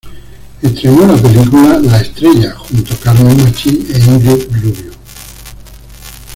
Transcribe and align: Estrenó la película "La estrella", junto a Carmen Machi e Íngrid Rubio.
Estrenó 0.63 1.05
la 1.05 1.13
película 1.15 1.77
"La 1.77 1.99
estrella", 2.01 2.55
junto 2.57 2.91
a 2.95 2.97
Carmen 2.97 3.37
Machi 3.43 3.85
e 3.93 3.99
Íngrid 3.99 4.47
Rubio. 4.51 4.91